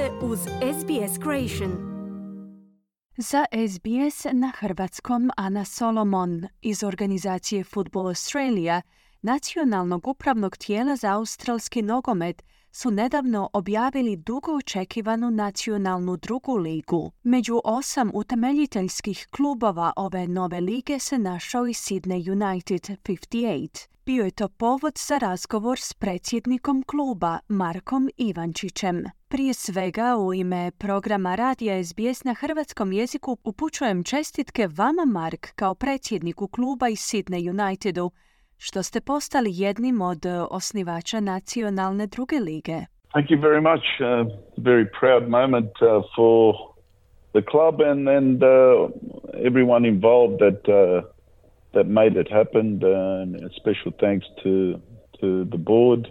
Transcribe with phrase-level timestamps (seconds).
[0.00, 0.40] ste uz
[0.80, 1.72] SBS Creation.
[3.16, 8.82] Za SBS na hrvatskom Ana Solomon iz organizacije Football Australia,
[9.22, 12.42] nacionalnog upravnog tijela za australski nogomet,
[12.72, 17.12] su nedavno objavili dugo očekivanu nacionalnu drugu ligu.
[17.22, 23.88] Među osam utemeljiteljskih klubova ove nove lige se našao i Sydney United 58.
[24.06, 29.04] Bio je to povod za razgovor s predsjednikom kluba Markom Ivančićem.
[29.28, 35.74] Prije svega u ime programa Radija SBS na hrvatskom jeziku upućujem čestitke vama Mark kao
[35.74, 38.10] predsjedniku kluba iz Sydney Unitedu
[38.66, 42.78] što ste postali jednim od osnivača nacionalne druge lige.
[43.14, 43.84] Thank you very much.
[44.00, 44.06] Uh,
[44.70, 46.54] very proud moment uh, for
[47.36, 48.50] the club and, and uh,
[49.48, 51.02] everyone involved that uh,
[51.74, 52.66] that made it happen.
[52.82, 54.52] Uh, and a special thanks to
[55.20, 56.02] to the board.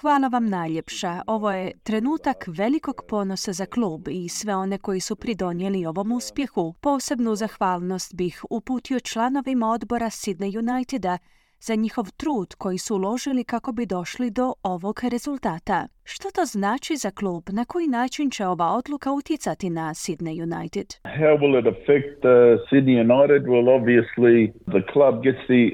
[0.00, 1.22] Hvala vam najljepša.
[1.26, 6.74] Ovo je trenutak velikog ponosa za klub i sve one koji su pridonijeli ovom uspjehu.
[6.80, 11.18] Posebnu zahvalnost bih uputio članovima odbora Sydney Uniteda
[11.66, 15.78] za njihov trud koji su uložili kako bi došli do ovog rezultata.
[16.04, 17.42] Što to znači za klub?
[17.58, 20.86] Na koji način će ova odluka utjecati na Sydney United?
[21.20, 22.32] How will it affect uh,
[22.68, 23.42] Sydney United?
[23.52, 24.36] Well, obviously
[24.74, 25.64] the club gets the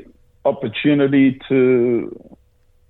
[0.53, 1.61] opportunity to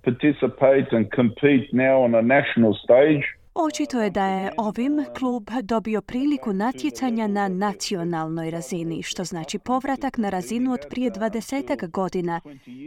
[0.09, 3.23] participate and compete now on a national stage.
[3.61, 10.17] Očito je da je ovim klub dobio priliku natjecanja na nacionalnoj razini, što znači povratak
[10.17, 12.41] na razinu od prije 20 godina,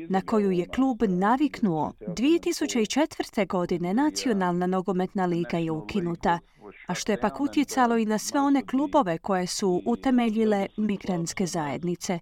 [0.09, 1.93] na koju je klub naviknuo.
[2.00, 3.47] 2004.
[3.47, 6.39] godine nacionalna nogometna liga je ukinuta,
[6.86, 12.19] a što je pak utjecalo i na sve one klubove koje su utemeljile migrantske zajednice,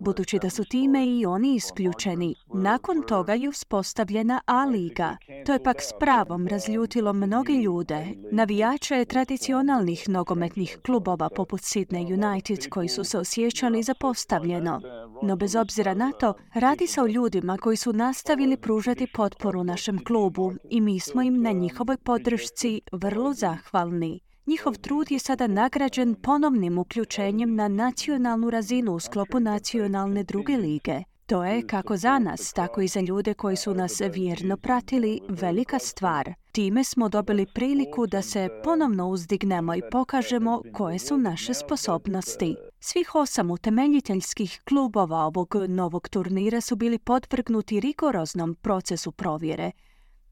[0.00, 2.34] budući da su time i oni isključeni.
[2.54, 5.16] Nakon toga je uspostavljena A-liga.
[5.46, 12.68] To je pak s pravom razljutilo mnoge ljude, navijače tradicionalnih nogometnih klubova poput Sydney United
[12.68, 14.80] koji su se osjećali zapostavljeno.
[15.22, 20.04] No bez obzira na to, radi se o ljudima koji su nastavili pružati potporu našem
[20.04, 24.20] klubu i mi smo im na njihovoj podršci vrlo zahvalni.
[24.46, 31.02] Njihov trud je sada nagrađen ponovnim uključenjem na nacionalnu razinu u sklopu nacionalne druge lige.
[31.26, 35.78] To je kako za nas, tako i za ljude koji su nas vjerno pratili velika
[35.78, 36.34] stvar.
[36.52, 42.56] Time smo dobili priliku da se ponovno uzdignemo i pokažemo koje su naše sposobnosti.
[42.84, 49.70] Svih osam utemeljiteljskih klubova ovog novog turnira su bili podvrgnuti rigoroznom procesu provjere,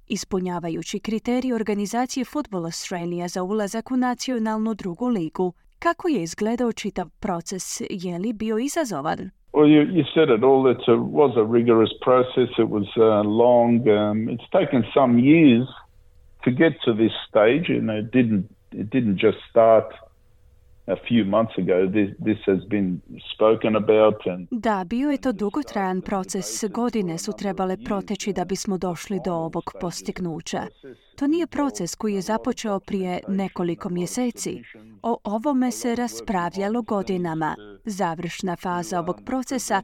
[0.08, 5.52] ispunjavajući kriterij organizacije Football Australia za ulazak u nacionalnu drugu ligu.
[5.78, 7.80] Kako je izgledao čitav proces?
[7.90, 9.18] Je li bio izazovan?
[9.52, 10.62] Well, you, you said it all.
[10.74, 10.84] It
[11.20, 12.50] was a rigorous process.
[12.64, 13.06] It was uh,
[13.44, 13.72] long.
[14.00, 15.68] Um, it's taken some years
[16.44, 18.44] to get to this stage, and it didn't.
[18.82, 19.88] It didn't just start
[24.50, 26.64] Da, bio je to dugotrajan proces.
[26.70, 30.60] Godine su trebale proteći da bismo došli do ovog postignuća.
[31.20, 34.62] To nije proces koji je započeo prije nekoliko mjeseci.
[35.02, 37.56] O ovome se raspravljalo godinama.
[37.84, 39.82] Završna faza ovog procesa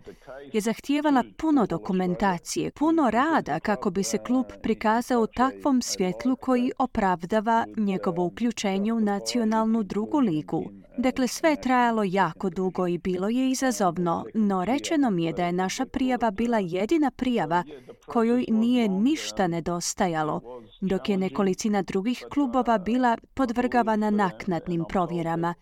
[0.52, 6.72] je zahtijevala puno dokumentacije, puno rada kako bi se klub prikazao u takvom svjetlu koji
[6.78, 10.64] opravdava njegovo uključenje u nacionalnu drugu ligu.
[10.98, 15.47] Dakle, sve je trajalo jako dugo i bilo je izazovno, no rečeno mi je da
[15.47, 17.64] je naša prijava bila jedina prijava
[18.06, 20.41] kojoj nije ništa nedostajalo,
[20.80, 25.54] dok je nekolicina drugih klubova bila podvrgavana naknadnim provjerama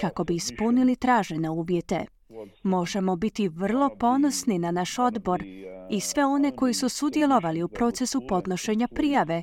[0.00, 1.98] kako bi ispunili tražene uvjete.
[2.62, 5.42] Možemo biti vrlo ponosni na naš odbor
[5.90, 9.42] i sve one koji su sudjelovali u procesu podnošenja prijave,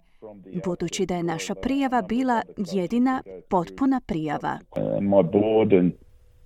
[0.65, 2.41] budući da je naša prijava bila
[2.73, 4.59] jedina potpuna prijava.
[4.77, 4.83] uh,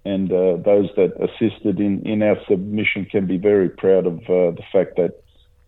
[0.05, 4.55] and uh, those that assisted in, in our submission can be very proud of uh,
[4.59, 5.11] the fact that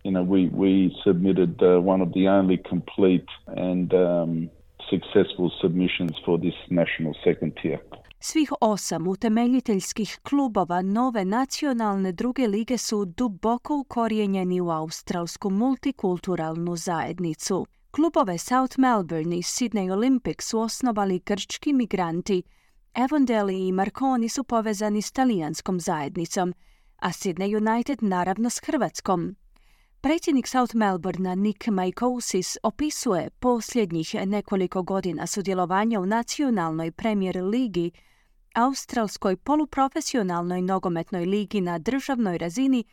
[0.04, 4.50] you know we we submitted uh, one of the only complete and um,
[4.90, 7.78] successful submissions for this national second tier.
[8.20, 17.66] Svih osam utemeljiteljskih klubova nove nacionalne druge lige su duboko ukorijenjeni u australsku multikulturalnu zajednicu.
[17.90, 22.42] Klubove South Melbourne i Sydney Olympic su osnovali grčki migranti.
[22.94, 26.54] Avondale i Marconi su povezani s talijanskom zajednicom,
[26.96, 29.36] a Sydney United naravno s Hrvatskom.
[30.02, 37.90] Predsjednik South Melbournea Nick Maikousis opisuje posljednjih nekoliko godina sudjelovanja u nacionalnoj premier ligi,
[38.54, 42.84] australskoj poluprofesionalnoj nogometnoj ligi na državnoj razini,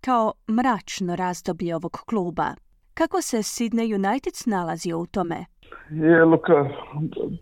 [0.00, 2.54] kao mračno razdoblje ovog kluba.
[2.94, 5.44] Kako se Sydney United snalazio u tome?
[5.90, 6.62] Yeah, look, I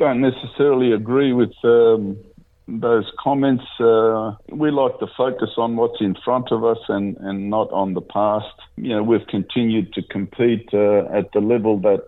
[0.01, 2.17] don't necessarily agree with um,
[2.67, 3.65] those comments.
[3.79, 7.95] Uh, we like to focus on what's in front of us and, and not on
[7.95, 8.55] the past.
[8.77, 12.07] You know, we've continued to compete uh, at the level that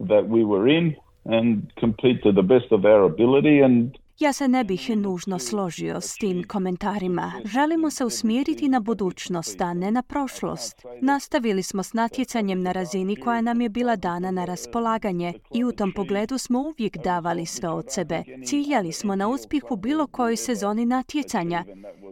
[0.00, 4.48] that we were in and compete to the best of our ability and Ja se
[4.48, 7.32] ne bih nužno složio s tim komentarima.
[7.44, 10.82] Želimo se usmjeriti na budućnost, a ne na prošlost.
[11.00, 15.72] Nastavili smo s natjecanjem na razini koja nam je bila dana na raspolaganje i u
[15.72, 18.22] tom pogledu smo uvijek davali sve od sebe.
[18.46, 21.64] Ciljali smo na uspjeh u bilo kojoj sezoni natjecanja.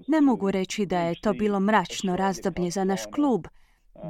[0.08, 3.46] Ne mogu reći da je to bilo mračno razdoblje za naš klub,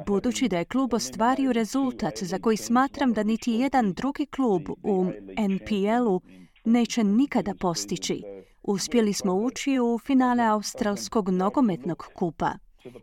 [0.05, 5.05] Budući da je klub ostvario rezultat za koji smatram da niti jedan drugi klub u
[5.37, 6.21] NPL-u
[6.63, 8.23] neće nikada postići.
[8.63, 12.51] Uspjeli smo ući u finale Australskog nogometnog kupa.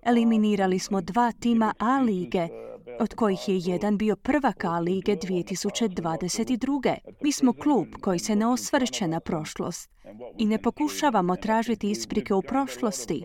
[0.02, 2.48] Eliminirali smo dva tima A lige,
[3.00, 6.96] od kojih je jedan bio prvak A lige 2022.
[7.20, 9.90] Mi smo klub koji se ne osvrće na prošlost
[10.38, 13.24] i ne pokušavamo tražiti isprike u prošlosti.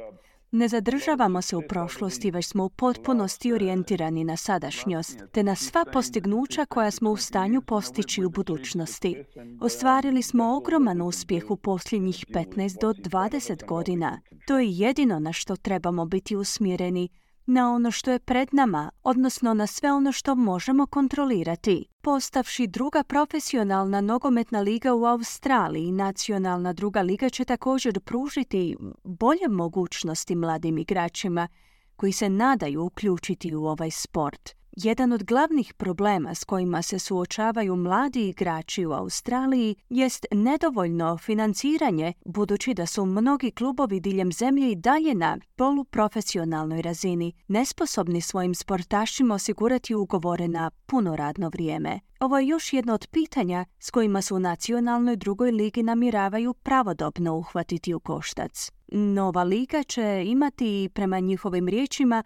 [0.56, 5.86] Ne zadržavamo se u prošlosti, već smo u potpunosti orijentirani na sadašnjost, te na sva
[5.94, 9.24] postignuća koja smo u stanju postići u budućnosti.
[9.62, 14.22] Ostvarili smo ogroman uspjeh u posljednjih 15 do 20 godina.
[14.48, 17.10] To je jedino na što trebamo biti usmjereni
[17.46, 21.86] na ono što je pred nama, odnosno na sve ono što možemo kontrolirati.
[22.02, 30.36] Postavši druga profesionalna nogometna liga u Australiji, nacionalna druga liga će također pružiti bolje mogućnosti
[30.36, 31.48] mladim igračima
[31.96, 34.63] koji se nadaju uključiti u ovaj sport.
[34.76, 42.14] Jedan od glavnih problema s kojima se suočavaju mladi igrači u Australiji jest nedovoljno financiranje,
[42.26, 49.36] budući da su mnogi klubovi diljem zemlje i dalje na poluprofesionalnoj razini, nesposobni svojim sportašima
[49.36, 52.00] osigurati ugovore na puno radno vrijeme.
[52.20, 57.36] Ovo je još jedno od pitanja s kojima su u nacionalnoj drugoj ligi namiravaju pravodobno
[57.36, 58.72] uhvatiti u koštac.
[58.88, 62.24] Nova liga će imati, prema njihovim riječima,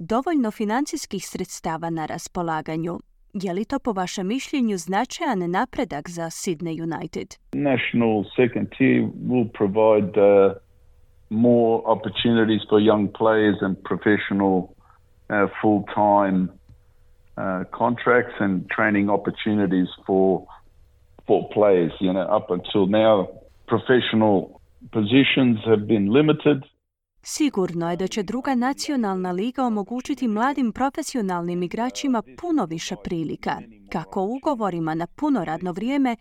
[0.00, 2.98] dovoljno financijskih sredstava na raspolaganju.
[3.32, 7.28] Je li to po vašem mišljenju značajan napredak za Sydney United?
[7.52, 10.52] National second tier will provide uh,
[11.30, 14.56] more opportunities for young players and professional
[15.28, 16.48] uh, full-time
[17.36, 20.46] uh, contracts and training opportunities for
[21.26, 21.92] for players.
[22.00, 23.28] You know, up until now,
[23.66, 24.60] professional
[24.92, 26.64] positions have been limited.
[27.22, 33.56] Sigurno je da će druga nacionalna liga omogućiti mladim profesionalnim igračima puno više prilika,
[33.92, 36.16] kako ugovorima na puno radno vrijeme,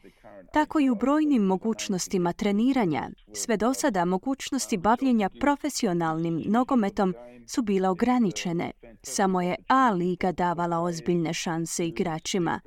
[0.54, 3.10] tako i u brojnim mogućnostima treniranja.
[3.34, 7.14] Sve do sada mogućnosti bavljenja profesionalnim nogometom
[7.48, 8.72] su bile ograničene.
[9.04, 12.60] Samo je A liga davala ozbiljne šanse igračima.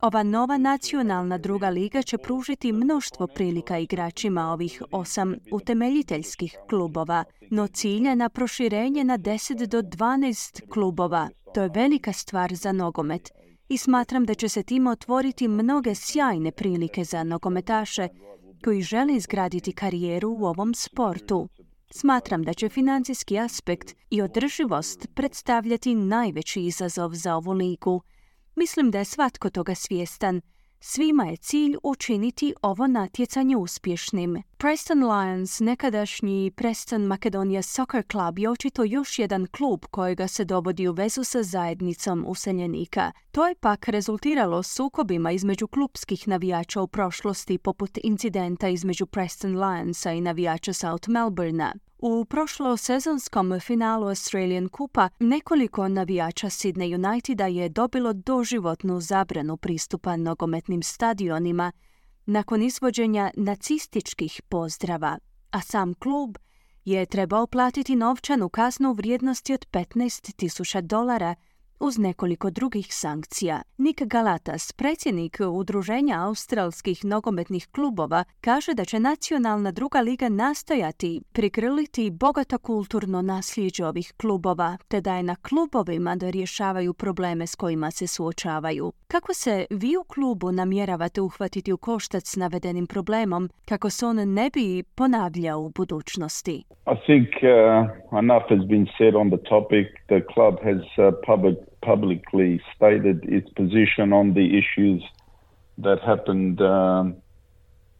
[0.00, 7.66] Ova nova nacionalna druga liga će pružiti mnoštvo prilika igračima ovih osam utemeljiteljskih klubova, no
[7.66, 11.28] cilja na proširenje na 10 do 12 klubova.
[11.54, 13.30] To je velika stvar za nogomet
[13.68, 18.08] i smatram da će se time otvoriti mnoge sjajne prilike za nogometaše
[18.64, 21.48] koji žele izgraditi karijeru u ovom sportu.
[21.90, 28.02] Smatram da će financijski aspekt i održivost predstavljati najveći izazov za ovu ligu.
[28.56, 30.40] Mislim da je svatko toga svjestan
[30.80, 34.42] Svima je cilj učiniti ovo natjecanje uspješnim.
[34.56, 40.88] Preston Lions, nekadašnji Preston Macedonia Soccer Club je očito još jedan klub kojega se dovodi
[40.88, 43.12] u vezu sa zajednicom useljenika.
[43.38, 50.12] To je pak rezultiralo sukobima između klubskih navijača u prošlosti poput incidenta između Preston Lionsa
[50.12, 51.72] i navijača South Melbournea.
[51.98, 60.82] U prošlosezonskom finalu Australian Kupa nekoliko navijača Sydney Uniteda je dobilo doživotnu zabranu pristupa nogometnim
[60.82, 61.72] stadionima
[62.26, 65.18] nakon izvođenja nacističkih pozdrava,
[65.50, 66.36] a sam klub
[66.84, 71.34] je trebao platiti novčanu kaznu u vrijednosti od 15.000 dolara
[71.80, 73.62] uz nekoliko drugih sankcija.
[73.78, 82.10] Nick Galatas, predsjednik Udruženja australskih nogometnih klubova, kaže da će nacionalna druga liga nastojati prikrliti
[82.10, 87.90] bogato kulturno nasljeđe ovih klubova, te da je na klubovima da rješavaju probleme s kojima
[87.90, 88.92] se suočavaju.
[89.08, 94.16] Kako se vi u klubu namjeravate uhvatiti u koštac s navedenim problemom, kako se on
[94.16, 96.64] ne bi ponavljao u budućnosti?
[96.94, 99.86] I think uh, enough has been said on the topic.
[100.06, 105.02] The club has uh, public publicly stated its position on the issues
[105.84, 107.04] that happened um,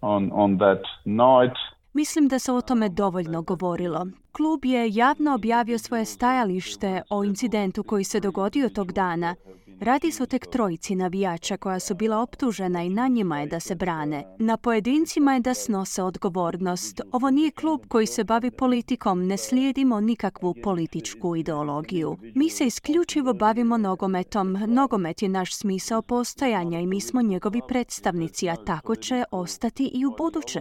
[0.00, 1.56] on on that night.
[1.92, 4.06] Mislim da se o tome dovoljno govorilo.
[4.32, 9.34] Klub je javno objavio svoje stajalište o incidentu koji se dogodio tog dana
[9.80, 13.74] Radi o tek trojici navijača koja su bila optužena i na njima je da se
[13.74, 14.24] brane.
[14.38, 17.00] Na pojedincima je da snose odgovornost.
[17.12, 22.16] Ovo nije klub koji se bavi politikom, ne slijedimo nikakvu političku ideologiju.
[22.34, 24.52] Mi se isključivo bavimo nogometom.
[24.66, 30.06] Nogomet je naš smisao postojanja i mi smo njegovi predstavnici, a tako će ostati i
[30.06, 30.60] u buduće.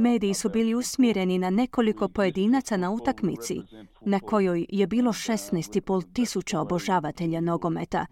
[0.00, 3.62] Mediji su bili usmjereni na nekoliko pojedinaca na utakmici,
[4.00, 8.06] na kojoj je bilo 16,5 tisuća obožavatelja nogometa,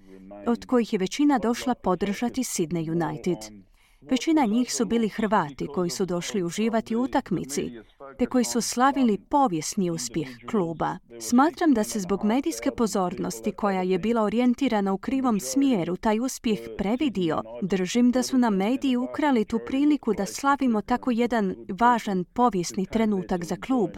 [0.46, 3.67] od kojih je većina došla podržati Sydney United.
[4.00, 7.72] Većina njih su bili Hrvati koji su došli uživati u utakmici,
[8.18, 10.98] te koji su slavili povijesni uspjeh kluba.
[11.20, 16.58] Smatram da se zbog medijske pozornosti koja je bila orijentirana u krivom smjeru taj uspjeh
[16.78, 17.42] previdio.
[17.62, 23.44] Držim da su nam mediji ukrali tu priliku da slavimo tako jedan važan povijesni trenutak
[23.44, 23.90] za klub.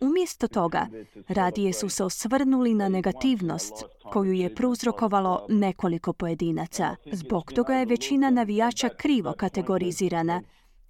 [0.00, 0.86] Umjesto toga,
[1.28, 3.74] radije su se osvrnuli na negativnost
[4.12, 6.96] koju je prouzrokovalo nekoliko pojedinaca.
[7.12, 10.42] Zbog toga je većina navijača krivo kategorizirana,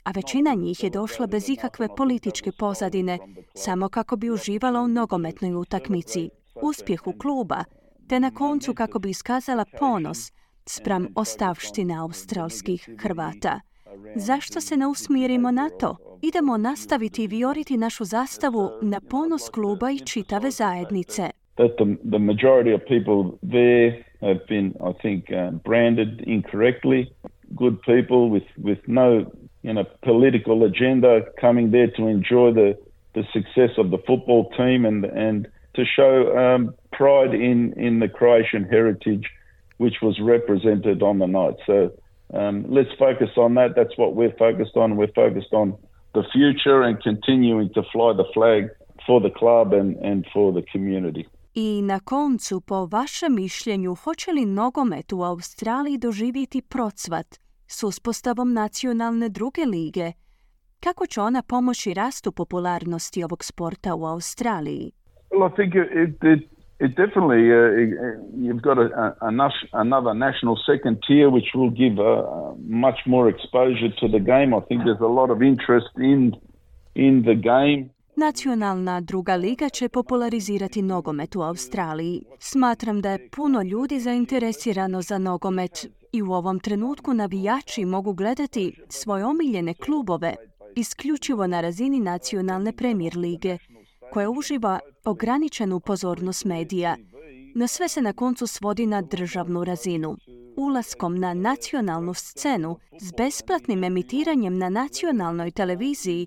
[0.04, 3.18] a većina njih je došla bez ikakve političke pozadine,
[3.54, 6.30] samo kako bi uživala u nogometnoj utakmici,
[6.62, 7.64] uspjehu kluba,
[8.08, 10.32] te na koncu kako bi iskazala ponos
[10.66, 13.60] spram ostavštine australskih Hrvata.
[14.16, 15.96] Zašto se ne usmjerimo na to?
[16.22, 21.30] Idemo nastaviti vioriti našu zastavu na ponos kluba i čitave zajednice.
[21.58, 27.12] That the, the majority of people there have been, I think, uh, branded incorrectly.
[27.54, 29.30] Good people with, with no
[29.62, 32.78] you know, political agenda coming there to enjoy the,
[33.14, 38.08] the success of the football team and, and to show um, pride in, in the
[38.08, 39.26] Croatian heritage
[39.78, 41.56] which was represented on the night.
[41.66, 41.90] So
[42.32, 43.74] um, let's focus on that.
[43.74, 44.96] That's what we're focused on.
[44.96, 45.76] We're focused on
[46.14, 48.68] the future and continuing to fly the flag
[49.06, 51.26] for the club and, and for the community.
[51.54, 57.26] I na koncu, po vašem mišljenju, hoće li nogomet u Australiji doživjeti procvat
[57.66, 60.12] s uspostavom nacionalne druge lige.
[60.80, 64.92] Kako će ona pomoći rastu popularnosti ovog sporta u Australiji?
[65.30, 65.88] Well, I think it,
[66.32, 66.40] it,
[66.84, 67.62] it definitely uh,
[68.44, 72.08] you've got a, a, a, another national second tier which will give uh,
[72.86, 74.50] much more exposure to the game.
[74.58, 76.20] I think there's a lot of interest in
[76.94, 77.80] in the game.
[78.16, 82.24] Nacionalna druga liga će popularizirati nogomet u Australiji.
[82.38, 88.80] Smatram da je puno ljudi zainteresirano za nogomet i u ovom trenutku navijači mogu gledati
[88.88, 90.34] svoje omiljene klubove
[90.76, 93.58] isključivo na razini nacionalne premijer lige,
[94.12, 96.96] koja uživa ograničenu pozornost medija.
[97.54, 100.16] No sve se na koncu svodi na državnu razinu.
[100.56, 106.26] Ulaskom na nacionalnu scenu s besplatnim emitiranjem na nacionalnoj televiziji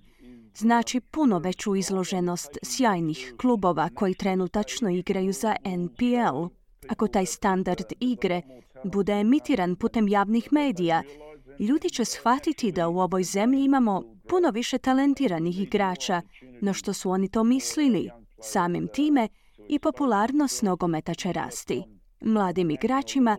[0.57, 6.45] znači puno veću izloženost sjajnih klubova koji trenutačno igraju za NPL.
[6.89, 8.41] Ako taj standard igre
[8.83, 11.03] bude emitiran putem javnih medija,
[11.59, 16.21] ljudi će shvatiti da u ovoj zemlji imamo puno više talentiranih igrača,
[16.62, 18.09] no što su oni to mislili.
[18.41, 19.27] Samim time
[19.69, 21.83] i popularnost nogometa će rasti.
[22.21, 23.38] Mladim igračima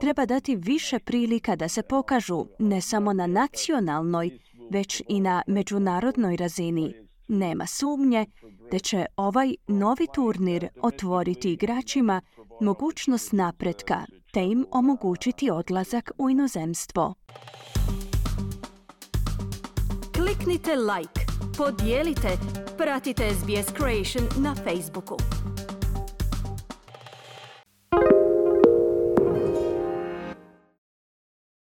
[0.00, 4.38] treba dati više prilika da se pokažu ne samo na nacionalnoj,
[4.70, 6.94] već i na međunarodnoj razini.
[7.28, 8.26] Nema sumnje
[8.70, 12.20] da će ovaj novi turnir otvoriti igračima
[12.60, 17.14] mogućnost napretka te im omogućiti odlazak u inozemstvo.
[20.16, 21.20] Kliknite like,
[21.58, 22.28] podijelite,
[22.76, 25.16] pratite SBS Creation na Facebooku.